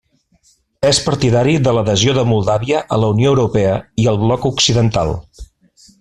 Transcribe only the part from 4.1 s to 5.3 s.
al bloc occidental.